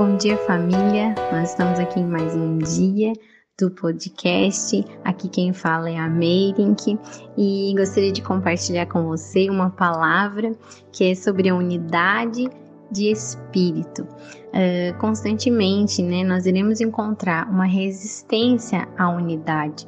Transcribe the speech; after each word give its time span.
Bom 0.00 0.16
dia, 0.16 0.38
família. 0.38 1.14
Nós 1.30 1.50
estamos 1.50 1.78
aqui 1.78 2.00
em 2.00 2.06
mais 2.06 2.34
um 2.34 2.56
dia 2.56 3.12
do 3.58 3.70
podcast. 3.70 4.82
Aqui 5.04 5.28
quem 5.28 5.52
fala 5.52 5.90
é 5.90 5.98
a 5.98 6.08
Meirink 6.08 6.98
e 7.36 7.74
gostaria 7.76 8.10
de 8.10 8.22
compartilhar 8.22 8.86
com 8.86 9.04
você 9.04 9.50
uma 9.50 9.68
palavra 9.68 10.56
que 10.90 11.10
é 11.10 11.14
sobre 11.14 11.50
a 11.50 11.54
unidade 11.54 12.48
de 12.90 13.12
espírito. 13.12 14.04
Uh, 14.04 14.98
constantemente, 14.98 16.02
né, 16.02 16.24
nós 16.24 16.46
iremos 16.46 16.80
encontrar 16.80 17.46
uma 17.50 17.66
resistência 17.66 18.88
à 18.96 19.10
unidade. 19.10 19.86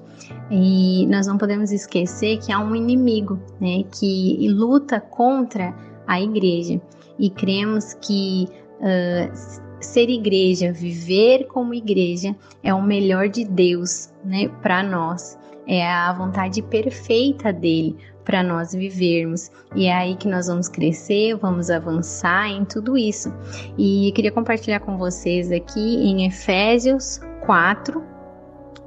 E 0.51 1.07
nós 1.07 1.27
não 1.27 1.39
podemos 1.39 1.73
esquecer 1.73 2.37
que 2.37 2.53
há 2.53 2.61
um 2.61 2.77
inimigo, 2.77 3.41
né, 3.59 3.83
que 3.91 4.47
luta 4.51 5.01
contra 5.01 5.75
a 6.07 6.21
igreja. 6.21 6.79
E 7.19 7.31
cremos 7.31 7.95
que 7.95 8.47
uh, 8.79 9.72
ser 9.83 10.09
igreja, 10.09 10.73
viver 10.73 11.47
como 11.47 11.75
igreja, 11.75 12.35
é 12.63 12.73
o 12.73 12.83
melhor 12.83 13.29
de 13.29 13.45
Deus, 13.45 14.13
né, 14.25 14.49
para 14.63 14.83
nós. 14.83 15.39
É 15.67 15.87
a 15.87 16.13
vontade 16.13 16.61
perfeita 16.63 17.53
dele 17.53 17.97
para 18.25 18.43
nós 18.43 18.73
vivermos. 18.73 19.51
E 19.75 19.87
é 19.87 19.95
aí 19.95 20.17
que 20.17 20.29
nós 20.29 20.47
vamos 20.47 20.69
crescer, 20.69 21.37
vamos 21.37 21.71
avançar 21.71 22.49
em 22.49 22.65
tudo 22.65 22.97
isso. 22.97 23.33
E 23.79 24.13
queria 24.15 24.33
compartilhar 24.33 24.81
com 24.81 24.97
vocês 24.97 25.51
aqui 25.53 25.97
em 25.97 26.27
Efésios 26.27 27.21
4, 27.47 28.03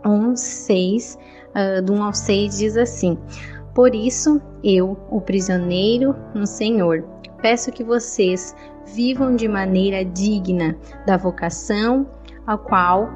1, 0.06 0.36
6, 0.36 1.18
uh, 1.50 1.82
do 1.82 1.94
1 1.94 2.04
ao 2.04 2.14
6, 2.14 2.58
diz 2.58 2.78
assim: 2.78 3.18
Por 3.76 3.94
isso, 3.94 4.42
eu, 4.64 4.98
o 5.12 5.20
prisioneiro 5.20 6.16
no 6.34 6.48
Senhor, 6.48 7.04
peço 7.42 7.74
que 7.74 7.84
vocês 7.84 8.56
vivam 8.86 9.36
de 9.36 9.50
maneira 9.50 10.06
digna 10.06 10.78
da 11.06 11.18
vocação 11.18 12.08
a 12.48 12.58
qual 12.58 13.10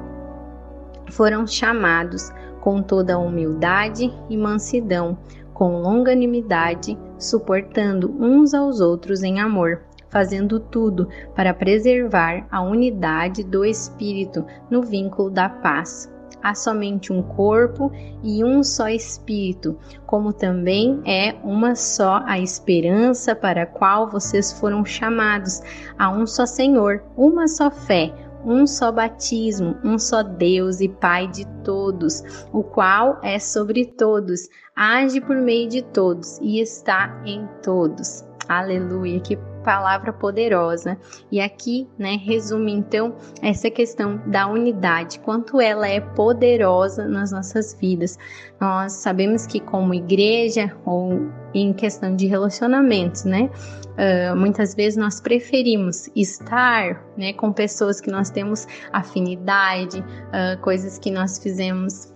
foram 1.10 1.46
chamados, 1.46 2.30
com 2.60 2.82
toda 2.82 3.18
humildade 3.18 4.12
e 4.28 4.36
mansidão, 4.36 5.16
com 5.54 5.80
longanimidade, 5.80 6.98
suportando 7.18 8.14
uns 8.20 8.52
aos 8.52 8.80
outros 8.80 9.22
em 9.22 9.40
amor, 9.40 9.80
fazendo 10.10 10.60
tudo 10.60 11.08
para 11.34 11.54
preservar 11.54 12.46
a 12.50 12.60
unidade 12.60 13.42
do 13.42 13.64
Espírito 13.64 14.44
no 14.70 14.82
vínculo 14.82 15.30
da 15.30 15.48
paz 15.48 16.12
há 16.42 16.54
somente 16.54 17.12
um 17.12 17.22
corpo 17.22 17.92
e 18.22 18.44
um 18.44 18.62
só 18.62 18.88
espírito, 18.88 19.78
como 20.06 20.32
também 20.32 21.00
é 21.04 21.34
uma 21.44 21.74
só 21.74 22.22
a 22.26 22.38
esperança 22.38 23.34
para 23.34 23.62
a 23.62 23.66
qual 23.66 24.10
vocês 24.10 24.52
foram 24.52 24.84
chamados, 24.84 25.60
a 25.98 26.10
um 26.10 26.26
só 26.26 26.46
Senhor, 26.46 27.02
uma 27.16 27.48
só 27.48 27.70
fé, 27.70 28.12
um 28.44 28.66
só 28.66 28.90
batismo, 28.90 29.76
um 29.84 29.98
só 29.98 30.22
Deus 30.22 30.80
e 30.80 30.88
Pai 30.88 31.26
de 31.26 31.46
todos, 31.62 32.22
o 32.52 32.62
qual 32.62 33.18
é 33.22 33.38
sobre 33.38 33.84
todos, 33.84 34.48
age 34.74 35.20
por 35.20 35.36
meio 35.36 35.68
de 35.68 35.82
todos 35.82 36.38
e 36.40 36.60
está 36.60 37.20
em 37.24 37.46
todos. 37.62 38.24
Aleluia, 38.48 39.20
que 39.20 39.38
palavra 39.62 40.12
poderosa. 40.12 40.98
E 41.30 41.40
aqui, 41.40 41.88
né, 41.98 42.16
resume 42.16 42.72
então 42.72 43.14
essa 43.42 43.70
questão 43.70 44.20
da 44.26 44.46
unidade, 44.46 45.18
quanto 45.20 45.60
ela 45.60 45.88
é 45.88 46.00
poderosa 46.00 47.06
nas 47.06 47.32
nossas 47.32 47.74
vidas. 47.74 48.18
Nós 48.60 48.92
sabemos 48.92 49.46
que 49.46 49.60
como 49.60 49.94
igreja 49.94 50.74
ou 50.84 51.30
em 51.54 51.72
questão 51.72 52.14
de 52.14 52.26
relacionamentos, 52.26 53.24
né, 53.24 53.50
uh, 53.90 54.36
muitas 54.36 54.74
vezes 54.74 54.96
nós 54.96 55.20
preferimos 55.20 56.08
estar, 56.14 57.04
né, 57.16 57.32
com 57.32 57.52
pessoas 57.52 58.00
que 58.00 58.10
nós 58.10 58.30
temos 58.30 58.66
afinidade, 58.92 60.00
uh, 60.00 60.60
coisas 60.60 60.98
que 60.98 61.10
nós 61.10 61.38
fizemos 61.38 62.12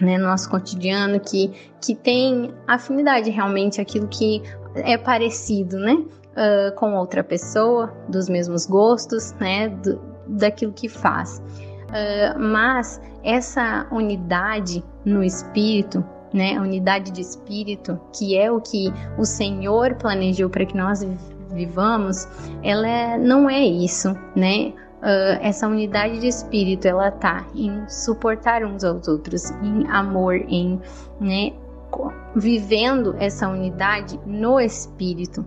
né, 0.00 0.18
no 0.18 0.26
nosso 0.26 0.48
cotidiano 0.48 1.20
que, 1.20 1.52
que 1.80 1.94
tem 1.94 2.52
afinidade 2.66 3.30
realmente 3.30 3.80
aquilo 3.80 4.08
que 4.08 4.42
é 4.74 4.96
parecido, 4.96 5.78
né? 5.78 6.02
Uh, 6.40 6.74
com 6.74 6.94
outra 6.94 7.22
pessoa, 7.22 7.92
dos 8.08 8.28
mesmos 8.28 8.66
gostos, 8.66 9.34
né, 9.34 9.68
do, 9.68 10.00
daquilo 10.26 10.72
que 10.72 10.88
faz. 10.88 11.42
Uh, 11.88 12.38
mas 12.38 13.00
essa 13.22 13.86
unidade 13.92 14.82
no 15.04 15.22
espírito, 15.22 16.04
né, 16.32 16.58
unidade 16.58 17.10
de 17.10 17.20
espírito, 17.20 18.00
que 18.16 18.36
é 18.36 18.50
o 18.50 18.60
que 18.60 18.92
o 19.18 19.24
Senhor 19.24 19.94
planejou 19.96 20.48
para 20.48 20.64
que 20.64 20.76
nós 20.76 21.04
vivamos, 21.52 22.28
ela 22.62 22.88
é, 22.88 23.18
não 23.18 23.50
é 23.50 23.60
isso, 23.60 24.16
né? 24.36 24.72
Uh, 25.00 25.40
essa 25.40 25.66
unidade 25.66 26.20
de 26.20 26.28
espírito 26.28 26.86
ela 26.86 27.10
tá 27.10 27.46
em 27.54 27.88
suportar 27.88 28.62
uns 28.62 28.84
aos 28.84 29.08
outros, 29.08 29.50
em 29.62 29.86
amor, 29.88 30.36
em 30.36 30.78
né, 31.18 31.54
vivendo 32.36 33.16
essa 33.18 33.48
unidade 33.48 34.20
no 34.26 34.60
espírito. 34.60 35.44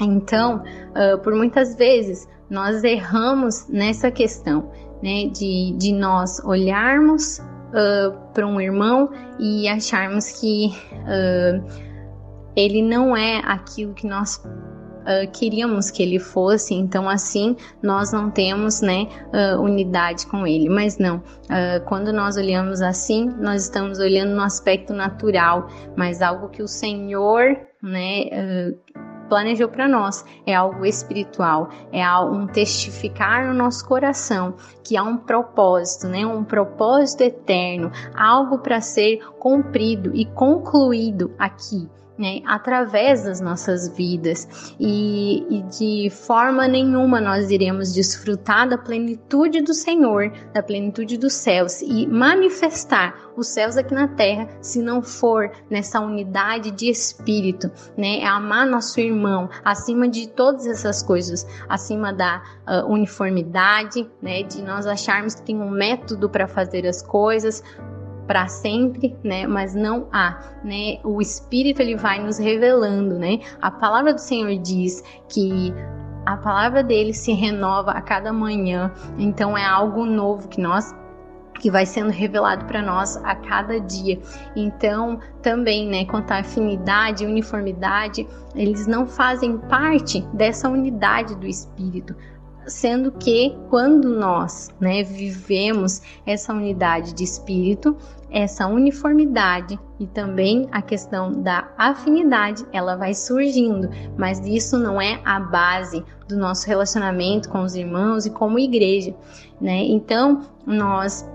Então, 0.00 0.62
uh, 0.90 1.18
por 1.22 1.34
muitas 1.34 1.76
vezes, 1.76 2.28
nós 2.50 2.82
erramos 2.84 3.66
nessa 3.68 4.10
questão, 4.10 4.70
né, 5.02 5.26
de, 5.28 5.74
de 5.78 5.92
nós 5.92 6.38
olharmos 6.44 7.38
uh, 7.38 8.12
para 8.32 8.46
um 8.46 8.60
irmão 8.60 9.10
e 9.38 9.68
acharmos 9.68 10.40
que 10.40 10.68
uh, 10.92 11.92
ele 12.54 12.82
não 12.82 13.16
é 13.16 13.38
aquilo 13.44 13.94
que 13.94 14.06
nós 14.06 14.36
uh, 14.36 15.30
queríamos 15.32 15.90
que 15.90 16.02
ele 16.02 16.18
fosse, 16.18 16.74
então 16.74 17.08
assim 17.08 17.56
nós 17.82 18.12
não 18.12 18.30
temos 18.30 18.80
né, 18.80 19.08
uh, 19.32 19.60
unidade 19.60 20.26
com 20.26 20.46
ele. 20.46 20.68
Mas 20.68 20.98
não, 20.98 21.16
uh, 21.16 21.84
quando 21.86 22.12
nós 22.12 22.36
olhamos 22.36 22.80
assim, 22.80 23.26
nós 23.38 23.64
estamos 23.64 23.98
olhando 23.98 24.34
no 24.34 24.42
aspecto 24.42 24.92
natural, 24.92 25.68
mas 25.96 26.22
algo 26.22 26.48
que 26.48 26.62
o 26.62 26.68
Senhor 26.68 27.56
né, 27.82 28.74
planejou 29.32 29.66
para 29.66 29.88
nós. 29.88 30.26
É 30.46 30.54
algo 30.54 30.84
espiritual, 30.84 31.70
é 31.90 32.06
um 32.18 32.46
testificar 32.46 33.46
no 33.46 33.54
nosso 33.54 33.88
coração 33.88 34.54
que 34.84 34.94
há 34.94 35.02
um 35.02 35.16
propósito, 35.16 36.06
né? 36.06 36.26
Um 36.26 36.44
propósito 36.44 37.22
eterno, 37.22 37.90
algo 38.14 38.58
para 38.58 38.82
ser 38.82 39.24
cumprido 39.38 40.14
e 40.14 40.26
concluído 40.26 41.34
aqui 41.38 41.88
né, 42.22 42.40
através 42.46 43.24
das 43.24 43.40
nossas 43.40 43.88
vidas. 43.88 44.72
E, 44.78 45.44
e, 45.50 45.62
de 45.62 46.08
forma 46.08 46.68
nenhuma 46.68 47.20
nós 47.20 47.50
iremos 47.50 47.92
desfrutar 47.92 48.68
da 48.68 48.78
plenitude 48.78 49.60
do 49.60 49.74
Senhor, 49.74 50.32
da 50.54 50.62
plenitude 50.62 51.18
dos 51.18 51.32
céus 51.32 51.82
e 51.82 52.06
manifestar 52.06 53.32
os 53.36 53.48
céus 53.48 53.76
aqui 53.76 53.92
na 53.92 54.06
terra 54.06 54.48
se 54.60 54.80
não 54.80 55.02
for 55.02 55.50
nessa 55.68 55.98
unidade 55.98 56.70
de 56.70 56.88
espírito, 56.88 57.68
né, 57.96 58.20
é 58.20 58.26
amar 58.26 58.66
nosso 58.66 59.00
irmão 59.00 59.48
acima 59.64 60.08
de 60.08 60.28
todas 60.28 60.66
essas 60.66 61.02
coisas, 61.02 61.44
acima 61.68 62.12
da 62.12 62.40
uh, 62.68 62.92
uniformidade, 62.92 64.08
né, 64.20 64.44
de 64.44 64.62
nós 64.62 64.86
acharmos 64.86 65.34
que 65.34 65.42
tem 65.42 65.60
um 65.60 65.70
método 65.70 66.28
para 66.28 66.46
fazer 66.46 66.86
as 66.86 67.02
coisas, 67.02 67.64
para 68.26 68.46
sempre, 68.48 69.16
né? 69.22 69.46
Mas 69.46 69.74
não 69.74 70.08
há, 70.12 70.38
né? 70.64 70.98
O 71.04 71.20
Espírito 71.20 71.80
ele 71.80 71.96
vai 71.96 72.22
nos 72.22 72.38
revelando, 72.38 73.18
né? 73.18 73.40
A 73.60 73.70
palavra 73.70 74.14
do 74.14 74.20
Senhor 74.20 74.56
diz 74.58 75.02
que 75.28 75.72
a 76.24 76.36
palavra 76.36 76.82
dele 76.82 77.12
se 77.12 77.32
renova 77.32 77.90
a 77.90 78.00
cada 78.00 78.32
manhã, 78.32 78.92
então 79.18 79.58
é 79.58 79.64
algo 79.64 80.04
novo 80.04 80.48
que 80.48 80.60
nós 80.60 80.94
que 81.58 81.70
vai 81.70 81.86
sendo 81.86 82.10
revelado 82.10 82.64
para 82.64 82.82
nós 82.82 83.16
a 83.18 83.36
cada 83.36 83.78
dia. 83.80 84.20
Então, 84.56 85.20
também, 85.40 85.86
né, 85.88 86.04
quanto 86.06 86.32
à 86.32 86.38
afinidade 86.38 87.22
e 87.22 87.26
uniformidade, 87.26 88.26
eles 88.54 88.88
não 88.88 89.06
fazem 89.06 89.58
parte 89.58 90.22
dessa 90.32 90.68
unidade 90.68 91.36
do 91.36 91.46
espírito, 91.46 92.16
sendo 92.66 93.12
que 93.12 93.56
quando 93.68 94.08
nós 94.08 94.70
né, 94.80 95.02
vivemos 95.02 96.02
essa 96.26 96.52
unidade 96.52 97.12
de 97.12 97.24
espírito, 97.24 97.96
essa 98.30 98.66
uniformidade 98.66 99.78
e 100.00 100.06
também 100.06 100.66
a 100.72 100.80
questão 100.80 101.42
da 101.42 101.68
afinidade, 101.76 102.64
ela 102.72 102.96
vai 102.96 103.14
surgindo, 103.14 103.90
mas 104.16 104.40
isso 104.46 104.78
não 104.78 105.00
é 105.00 105.20
a 105.24 105.38
base 105.38 106.02
do 106.28 106.36
nosso 106.36 106.66
relacionamento 106.66 107.48
com 107.50 107.62
os 107.62 107.74
irmãos 107.74 108.24
e 108.24 108.30
como 108.30 108.58
igreja, 108.58 109.14
né? 109.60 109.84
Então, 109.84 110.40
nós 110.66 111.28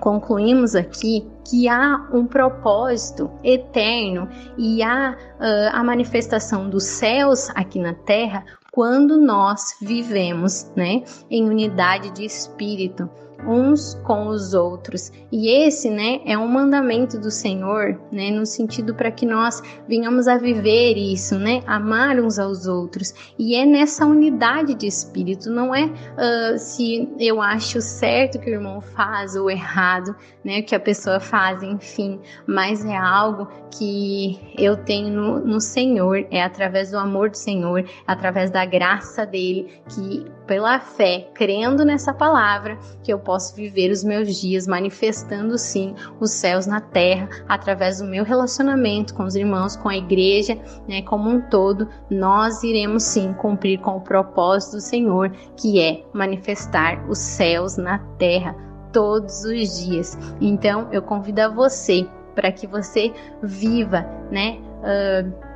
concluímos 0.00 0.74
aqui 0.74 1.26
que 1.44 1.68
há 1.68 2.06
um 2.12 2.24
propósito 2.26 3.30
eterno 3.42 4.28
e 4.56 4.82
há 4.82 5.16
uh, 5.16 5.76
a 5.76 5.82
manifestação 5.82 6.70
dos 6.70 6.84
céus 6.84 7.50
aqui 7.50 7.78
na 7.78 7.92
terra 7.92 8.44
quando 8.70 9.16
nós 9.16 9.76
vivemos, 9.80 10.70
né, 10.76 11.02
em 11.30 11.48
unidade 11.48 12.10
de 12.10 12.24
espírito, 12.24 13.08
uns 13.46 13.94
com 14.04 14.28
os 14.28 14.54
outros. 14.54 15.12
E 15.30 15.48
esse, 15.48 15.90
né, 15.90 16.20
é 16.24 16.36
um 16.36 16.48
mandamento 16.48 17.18
do 17.18 17.30
Senhor, 17.30 18.00
né, 18.10 18.30
no 18.30 18.44
sentido 18.44 18.94
para 18.94 19.10
que 19.10 19.24
nós 19.26 19.62
venhamos 19.88 20.26
a 20.26 20.36
viver 20.36 20.96
isso, 20.96 21.38
né, 21.38 21.62
amar 21.66 22.18
uns 22.18 22.38
aos 22.38 22.66
outros. 22.66 23.14
E 23.38 23.54
é 23.54 23.64
nessa 23.64 24.06
unidade 24.06 24.74
de 24.74 24.86
espírito, 24.86 25.50
não 25.50 25.74
é 25.74 25.84
uh, 25.84 26.58
se 26.58 27.08
eu 27.18 27.40
acho 27.40 27.80
certo 27.80 28.38
que 28.38 28.50
o 28.50 28.54
irmão 28.54 28.80
faz 28.80 29.36
ou 29.36 29.50
errado, 29.50 30.14
né, 30.44 30.62
que 30.62 30.74
a 30.74 30.80
pessoa 30.80 31.20
faz, 31.20 31.62
enfim, 31.62 32.20
mas 32.46 32.84
é 32.84 32.96
algo 32.96 33.48
que 33.70 34.40
eu 34.58 34.76
tenho 34.76 35.10
no, 35.10 35.40
no 35.40 35.60
Senhor, 35.60 36.26
é 36.30 36.42
através 36.42 36.90
do 36.90 36.98
amor 36.98 37.30
do 37.30 37.36
Senhor, 37.36 37.84
através 38.06 38.50
da 38.50 38.64
graça 38.64 39.24
dele, 39.24 39.80
que 39.88 40.26
pela 40.46 40.80
fé, 40.80 41.28
crendo 41.32 41.84
nessa 41.84 42.12
palavra, 42.12 42.76
que 43.04 43.12
eu 43.12 43.18
posso 43.30 43.54
viver 43.54 43.92
os 43.92 44.02
meus 44.02 44.40
dias 44.40 44.66
manifestando 44.66 45.56
sim 45.56 45.94
os 46.18 46.32
céus 46.32 46.66
na 46.66 46.80
terra 46.80 47.28
através 47.48 47.98
do 47.98 48.04
meu 48.04 48.24
relacionamento 48.24 49.14
com 49.14 49.22
os 49.22 49.36
irmãos, 49.36 49.76
com 49.76 49.88
a 49.88 49.96
igreja, 49.96 50.58
né, 50.88 51.00
como 51.02 51.30
um 51.30 51.40
todo, 51.40 51.88
nós 52.10 52.64
iremos 52.64 53.04
sim 53.04 53.32
cumprir 53.34 53.78
com 53.78 53.98
o 53.98 54.00
propósito 54.00 54.72
do 54.72 54.80
Senhor, 54.80 55.30
que 55.56 55.80
é 55.80 56.02
manifestar 56.12 57.08
os 57.08 57.18
céus 57.18 57.76
na 57.76 57.98
terra 58.18 58.56
todos 58.92 59.44
os 59.44 59.78
dias. 59.78 60.18
Então, 60.40 60.88
eu 60.90 61.00
convido 61.00 61.40
a 61.42 61.48
você 61.48 62.04
para 62.34 62.50
que 62.50 62.66
você 62.66 63.12
viva, 63.44 64.04
né? 64.32 64.58
Uh, 64.82 65.49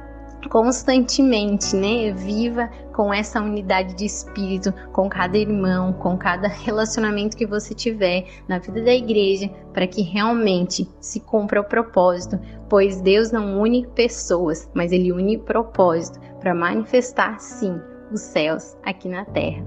constantemente, 0.48 1.74
né? 1.74 2.12
Viva 2.12 2.70
com 2.94 3.12
essa 3.12 3.40
unidade 3.40 3.94
de 3.94 4.04
espírito, 4.04 4.72
com 4.92 5.08
cada 5.08 5.36
irmão, 5.36 5.92
com 5.92 6.16
cada 6.16 6.48
relacionamento 6.48 7.36
que 7.36 7.46
você 7.46 7.74
tiver 7.74 8.26
na 8.48 8.58
vida 8.58 8.82
da 8.82 8.94
igreja, 8.94 9.48
para 9.72 9.86
que 9.86 10.02
realmente 10.02 10.88
se 11.00 11.20
cumpra 11.20 11.60
o 11.60 11.64
propósito, 11.64 12.38
pois 12.68 13.00
Deus 13.00 13.32
não 13.32 13.60
une 13.60 13.86
pessoas, 13.88 14.70
mas 14.74 14.92
ele 14.92 15.12
une 15.12 15.38
propósito 15.38 16.20
para 16.40 16.54
manifestar 16.54 17.40
sim 17.40 17.80
os 18.12 18.20
céus 18.20 18.76
aqui 18.84 19.08
na 19.08 19.24
terra. 19.24 19.64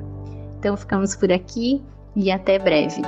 Então 0.60 0.78
ficamos 0.78 1.16
por 1.16 1.32
aqui 1.32 1.84
e 2.16 2.32
até 2.32 2.58
breve. 2.58 3.02